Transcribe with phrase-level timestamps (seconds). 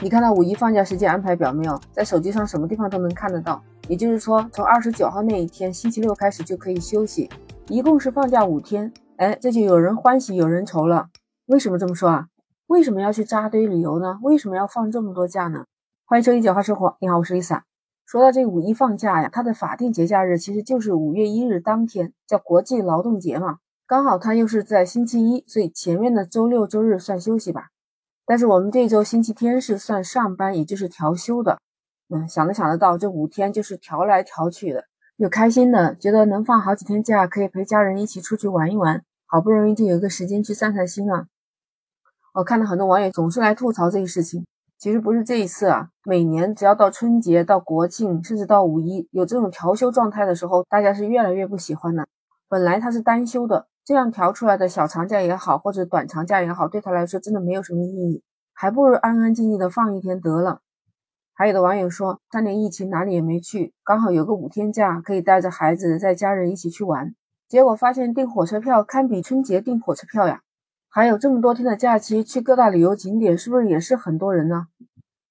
[0.00, 1.80] 你看到五一放假时间安排表没有？
[1.92, 3.62] 在手机上什么地方都能看得到。
[3.88, 7.30] 也就是说，从二十九号那一天星期六开始就可以休息，
[7.68, 8.92] 一共是放假五天。
[9.16, 11.08] 哎，这就有人欢喜有人愁了。
[11.46, 12.26] 为什么这么说啊？
[12.66, 14.18] 为什么要去扎堆旅游呢？
[14.22, 15.64] 为什么要放这么多假呢？
[16.06, 17.60] 欢迎收听九号生活，你好，我是 Lisa。
[18.04, 23.58] 说到这五一放假呀，它的法定节假日其实就是五月一日当天，叫国际劳动节嘛。
[23.86, 27.68] 刚好它又是在星期一，所以前面的周六周日算休息吧。
[28.26, 31.58] 但是我们这周星期天是算上班，也就是调休的。
[32.08, 34.84] 嗯，想都想得到，这五天就是调来调去的。
[35.16, 41.26] 有开心的，觉得能放好几天假，可以陪家人一起出去玩一玩，好不容易就有个时间去散散心了。
[42.34, 44.44] 我看到很多网友总是来吐槽这个事情，
[44.78, 52.06] 其实不是这一次啊，每年只要到春节、到国庆，甚至到五一，有这种调休状态的时候，大家是越来越不喜欢的。
[52.48, 53.66] 本来他是单休的。
[53.84, 58.22] 这样调出来的小长假也好，或者短长假也好，对他来说真的没有什么意义，
[58.54, 60.60] 还不如安安静静的放一天得了。
[61.34, 67.14] 还有的网友说，三年疫情哪里也没去，刚好有个五天假，可以带着孩子带家人一起去玩。
[67.46, 70.40] 结果发现订火车票堪比春节订火车票呀！
[70.88, 74.68] 还有这么多天的假期，去各大旅游景点是不是也是很多人呢？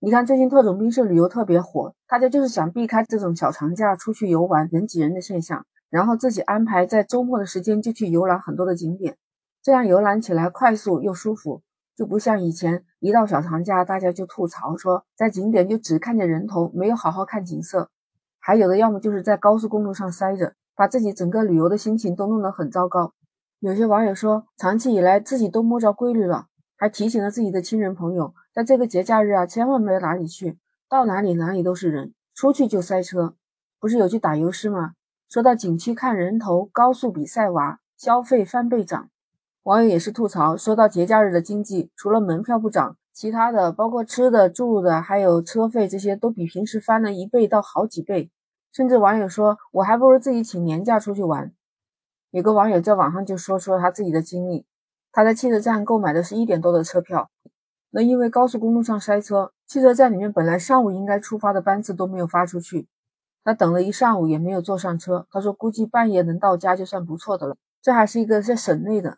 [0.00, 5.66] 你看最近特种兵式旅游特别火，大家就是想避开这种小长假出去游玩人挤人的现象。
[5.90, 9.16] 然后自己安排在周末的时间就去游览很多的景点，
[9.62, 11.62] 这样游览起来快速又舒服，
[11.96, 17.90] 就不像以前一到小长假大家就吐槽说在景点就只看见人头，没有好好看景色。
[18.38, 23.12] 还有的要么就是在高速公路上塞着，把自己整个旅游的心情都弄得很糟糕。
[23.60, 33.34] 有些网友说，长期以来自己都摸着规律了，还提醒了自己的亲人朋友，在这个节假日啊，千万别哪里去，到哪里哪里都是人，出去就塞车。
[33.80, 34.92] 不是有句打油诗吗？
[35.28, 39.10] 说到景区看人头，高速比赛娃，消费翻倍涨。
[39.62, 48.30] 网友也是吐槽，说到节假日的经济，除了门票不涨，其他的包括吃的、住的，还有车费这些，都比平时翻了一倍到好几倍。
[48.72, 51.52] 甚至网友说，我还不如自己请年假出去玩。
[52.30, 54.64] 有个网友在网上就说出了他自己的经历，
[55.12, 57.28] 他在汽车站购买的是一点多的车票，
[57.90, 62.88] 那因为高速公路上塞车，汽车站里面本来上午应该出发的班次都没有发出去。
[63.48, 67.56] 他等了一上午也没有坐上车，他说估计半夜能到家就算不错的了。
[67.80, 69.16] 这还是一个在省内的。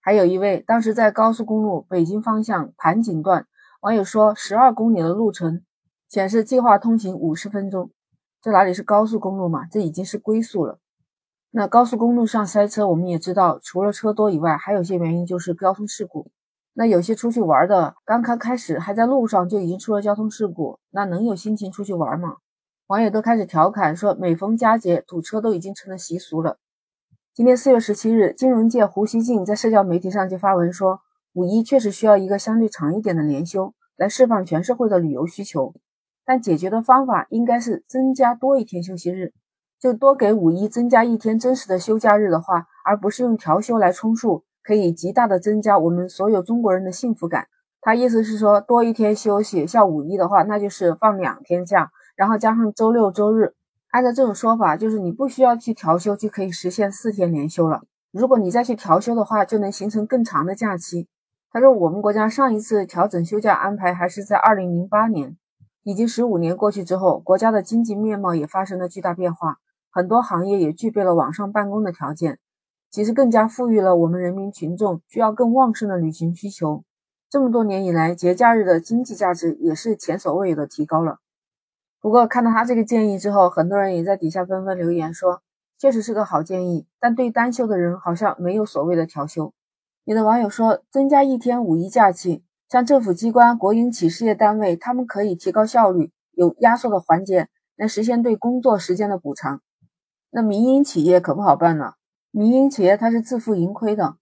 [0.00, 3.46] 还有一位当时在高速公路北京方向盘锦段，
[3.82, 5.60] 网友说十二公里的路程，
[6.08, 7.90] 显示计划通行五十分钟。
[8.40, 9.66] 这哪里是高速公路嘛？
[9.66, 10.78] 这已经是龟速了。
[11.50, 16.30] 那高速公路上塞车，我们也知道，除了车多以外，还有些原因就是交通事故。
[16.72, 22.36] 那有些出去玩的，刚刚开始还在路上就已经出了交通事故，那能有心情出去玩吗？
[22.92, 26.58] 网友都开始调侃说，每逢佳节堵车都已经成了习俗了。
[27.32, 31.00] 今天四月十七日，金融界胡锡进在社交媒体上就发文说，
[31.32, 35.72] 五一确实需要一个相对长一点的连休，来释放全社会的旅游需求。
[36.26, 39.32] 但解决的方法应该是增加多一天休息日，
[39.80, 47.46] 就多给五一增加一天真实的休假日的话，而不是用调休来充数，可以极大的增加我们所有中国人的幸福感。
[47.80, 51.90] 他意思是说，多一天休息，像五一的话，那就是放两天假。
[52.14, 53.54] 然后加上周六周日，
[53.90, 57.82] 按照这种说法，就是你不需要去调休就可以实现四天连休了。
[58.10, 61.08] 如果你再去调休的话，就能形成更长的假期。
[61.50, 65.36] 他说，我们国家上一次调整休假安排还是在二零零八年，
[65.82, 69.58] 已经十五年过去之后，国家的经济面貌也发生了巨大变化，
[69.90, 72.38] 很多行业也具备了网上办公的条件，
[72.90, 76.84] 其实更加富裕了我们人民群众需要更旺盛的旅行需求。
[77.28, 81.18] 这么多年以来，节假日的经济价值也是前所未有的提高了。
[82.02, 85.40] 不过看到他这个建议之后，很多人也在底下纷纷留言说，
[85.78, 89.54] 确实是个好建议，但对单休的人好像没有所谓的调休。
[90.04, 99.60] 有的网友说，增加一天五一假期，像政府机关、国营企事业单位，他们可以提高效率，有压缩的环节，来实现对工作时间的补偿。
[100.30, 101.94] 那民营企业可不好办了，
[102.32, 104.16] 民营企业它是自负盈亏的。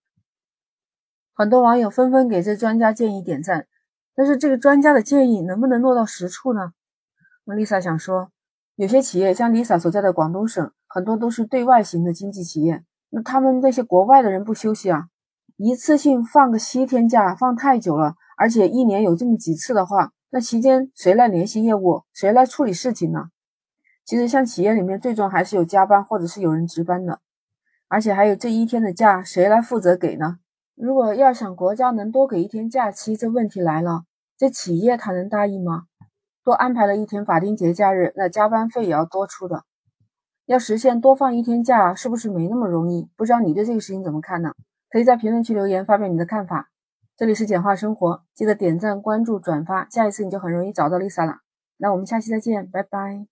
[1.32, 3.66] 很多网友纷纷给这专家建议点赞，
[4.14, 6.75] 但是这个专家的建议能不能落到实处呢
[7.55, 8.31] ？Lisa 想说，
[8.76, 15.08] 有些企业像 Lisa 所在的广东省，很多都是对外型的经济企业，那他们那些国外的人不休息啊，
[15.56, 23.31] 一次性放个七天假，放太久了，而且一年有这么几次的话，那期间谁来联系业务，谁来处理事情呢？
[24.05, 27.20] 其实像企业里面，最终还是有加班或者是有人值班的，
[27.88, 30.38] 而且还有这一天的假，谁来负责给呢？
[30.75, 34.05] 如果要想国家能多给一天假期，这问题来了，
[34.38, 35.85] 这企业他能答应吗？
[36.50, 39.62] 多安排了一天法定节假日，那加班费也要多出的。
[40.47, 43.08] 要实现多放一天假，是不是没那么容易？
[43.17, 44.50] 不知道你对这个事情怎么看呢？
[44.91, 46.69] 可以在评论区留言发表你的看法。
[47.17, 51.37] 这里是简化生活，记得点赞、关注、转发，下一次你就很容易找到 Lisa 了。
[51.76, 53.30] 那我们下期再见，拜拜。